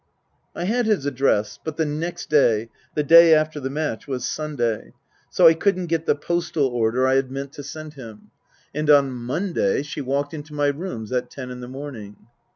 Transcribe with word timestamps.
I 0.55 0.63
had 0.63 0.87
his 0.87 1.05
address, 1.05 1.59
but 1.63 1.77
the 1.77 1.85
next 1.85 2.27
day 2.31 2.69
the 2.95 3.03
day 3.03 3.35
after 3.35 3.59
the 3.59 3.69
match 3.69 4.07
was 4.07 4.25
Sunday, 4.25 4.93
so 5.29 5.45
I 5.47 5.53
couldn't 5.53 5.85
get 5.93 6.07
the 6.07 6.15
postal 6.15 6.65
order 6.69 7.05
I 7.05 7.13
10 7.13 7.15
Tasker 7.15 7.19
Jevons 7.19 7.23
had 7.23 7.31
meant 7.31 7.53
to 7.53 7.63
send 7.63 7.93
him. 7.93 8.31
And 8.73 8.89
on 8.89 9.11
Monday 9.11 9.83
she 9.83 10.01
walked 10.01 10.33
into 10.33 10.55
my 10.55 10.69
rooms 10.69 11.11
at 11.11 11.29
ten 11.29 11.51
in 11.51 11.59
the 11.59 11.67
morning. 11.67 12.15